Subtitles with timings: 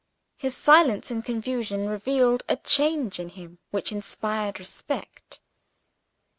[0.35, 5.39] His silence and confusion revealed a change in him which inspired respect.